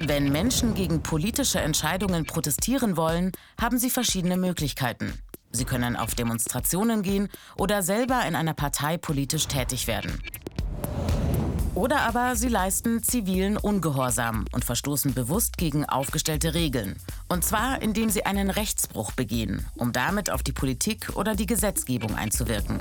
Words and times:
Wenn 0.00 0.30
Menschen 0.30 0.74
gegen 0.74 1.02
politische 1.02 1.60
Entscheidungen 1.60 2.24
protestieren 2.24 2.96
wollen, 2.96 3.32
haben 3.60 3.78
sie 3.78 3.90
verschiedene 3.90 4.36
Möglichkeiten. 4.36 5.12
Sie 5.50 5.64
können 5.64 5.96
auf 5.96 6.14
Demonstrationen 6.14 7.02
gehen 7.02 7.28
oder 7.56 7.82
selber 7.82 8.24
in 8.26 8.36
einer 8.36 8.54
Partei 8.54 8.96
politisch 8.96 9.48
tätig 9.48 9.86
werden. 9.88 10.22
Oder 11.74 12.00
aber 12.00 12.36
sie 12.36 12.48
leisten 12.48 13.02
zivilen 13.02 13.56
Ungehorsam 13.56 14.44
und 14.52 14.64
verstoßen 14.64 15.14
bewusst 15.14 15.58
gegen 15.58 15.84
aufgestellte 15.84 16.54
Regeln. 16.54 16.96
Und 17.28 17.44
zwar, 17.44 17.82
indem 17.82 18.10
sie 18.10 18.26
einen 18.26 18.50
Rechtsbruch 18.50 19.12
begehen, 19.12 19.66
um 19.76 19.92
damit 19.92 20.30
auf 20.30 20.42
die 20.42 20.52
Politik 20.52 21.16
oder 21.16 21.34
die 21.34 21.46
Gesetzgebung 21.46 22.14
einzuwirken. 22.14 22.80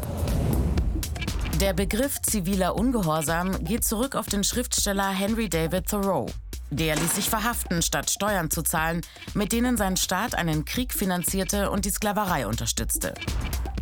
Der 1.61 1.73
Begriff 1.73 2.21
ziviler 2.21 2.75
Ungehorsam 2.75 3.63
geht 3.63 3.84
zurück 3.84 4.15
auf 4.15 4.27
den 4.27 4.43
Schriftsteller 4.43 5.09
Henry 5.09 5.49
David 5.49 5.88
Thoreau. 5.88 6.27
Der 6.70 6.95
ließ 6.95 7.16
sich 7.16 7.30
verhaften, 7.30 7.81
statt 7.81 8.09
Steuern 8.09 8.52
zu 8.52 8.62
zahlen, 8.62 9.02
mit 9.34 9.53
denen 9.53 9.77
sein 9.77 9.95
Staat 9.95 10.35
einen 10.35 10.66
Krieg 10.66 10.93
finanzierte 10.93 11.71
und 11.71 11.85
die 11.85 11.90
Sklaverei 11.90 12.45
unterstützte. 12.45 13.13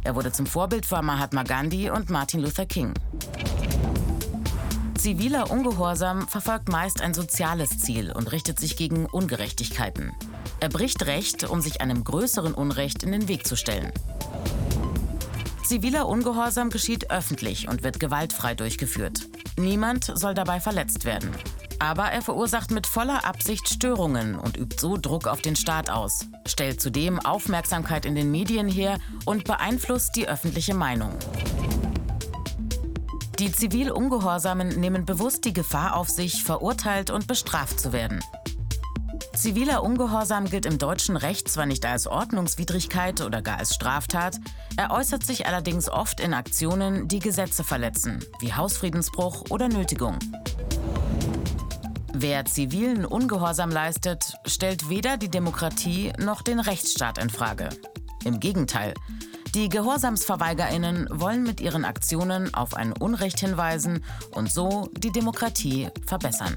Er 0.03 0.15
wurde 0.15 0.31
zum 0.31 0.45
Vorbild 0.45 0.85
für 0.85 1.01
Mahatma 1.01 1.43
Gandhi 1.43 1.89
und 1.89 2.11
Martin 2.11 2.41
Luther 2.41 2.67
King. 2.67 2.93
Ziviler 4.95 5.51
Ungehorsam 5.51 6.27
verfolgt 6.27 6.69
meist 6.69 7.01
ein 7.01 7.13
soziales 7.13 7.79
Ziel 7.79 8.11
und 8.11 8.31
richtet 8.31 8.59
sich 8.59 8.77
gegen 8.77 9.05
Ungerechtigkeiten. 9.05 10.13
Er 10.59 10.69
bricht 10.69 11.05
Recht, 11.05 11.43
um 11.43 11.61
sich 11.61 11.81
einem 11.81 12.03
größeren 12.03 12.53
Unrecht 12.53 13.03
in 13.03 13.11
den 13.11 13.27
Weg 13.27 13.45
zu 13.45 13.55
stellen. 13.55 13.91
Ziviler 15.63 16.07
Ungehorsam 16.07 16.69
geschieht 16.69 17.09
öffentlich 17.09 17.67
und 17.67 17.83
wird 17.83 17.99
gewaltfrei 17.99 18.53
durchgeführt. 18.53 19.21
Niemand 19.57 20.11
soll 20.15 20.35
dabei 20.35 20.59
verletzt 20.59 21.05
werden. 21.05 21.31
Aber 21.79 22.05
er 22.05 22.21
verursacht 22.21 22.71
mit 22.71 22.87
voller 22.87 23.25
Absicht 23.25 23.67
Störungen 23.67 24.35
und 24.35 24.57
übt 24.57 24.77
so 24.79 24.97
Druck 24.97 25.27
auf 25.27 25.41
den 25.41 25.55
Staat 25.55 25.89
aus, 25.89 26.25
stellt 26.45 26.81
zudem 26.81 27.19
Aufmerksamkeit 27.19 28.05
in 28.05 28.15
den 28.15 28.31
Medien 28.31 28.67
her 28.67 28.97
und 29.25 29.43
beeinflusst 29.43 30.15
die 30.15 30.27
öffentliche 30.27 30.73
Meinung. 30.73 31.11
Die 33.39 33.51
zivil 33.51 33.91
Ungehorsamen 33.91 34.79
nehmen 34.79 35.05
bewusst 35.05 35.43
die 35.43 35.51
Gefahr 35.51 35.97
auf 35.97 36.07
sich, 36.07 36.43
verurteilt 36.43 37.09
und 37.09 37.27
bestraft 37.27 37.79
zu 37.79 37.91
werden. 37.91 38.23
Ziviler 39.35 39.83
Ungehorsam 39.83 40.45
gilt 40.45 40.65
im 40.65 40.77
deutschen 40.77 41.17
Recht 41.17 41.49
zwar 41.49 41.65
nicht 41.65 41.85
als 41.85 42.07
Ordnungswidrigkeit 42.07 43.19
oder 43.19 43.41
gar 43.41 43.57
als 43.57 43.75
Straftat, 43.75 44.39
er 44.77 44.91
äußert 44.91 45.25
sich 45.25 45.45
allerdings 45.45 45.89
oft 45.89 46.21
in 46.21 46.33
Aktionen, 46.33 47.09
die 47.09 47.19
Gesetze 47.19 47.65
verletzen, 47.65 48.23
wie 48.39 48.53
Hausfriedensbruch 48.53 49.49
oder 49.49 49.67
Nötigung. 49.67 50.17
Wer 52.17 52.45
zivilen 52.45 53.05
Ungehorsam 53.05 53.69
leistet, 53.71 54.35
stellt 54.45 54.87
weder 54.89 55.17
die 55.17 55.29
Demokratie 55.29 56.13
noch 56.17 56.41
den 56.41 56.61
Rechtsstaat 56.61 57.17
in 57.17 57.29
Frage. 57.29 57.67
Im 58.23 58.39
Gegenteil, 58.39 58.93
die 59.53 59.67
Gehorsamsverweigerinnen 59.67 61.09
wollen 61.11 61.43
mit 61.43 61.59
ihren 61.59 61.83
Aktionen 61.83 62.53
auf 62.53 62.73
ein 62.73 62.93
Unrecht 62.93 63.41
hinweisen 63.41 64.01
und 64.31 64.49
so 64.49 64.89
die 64.97 65.11
Demokratie 65.11 65.89
verbessern. 66.05 66.55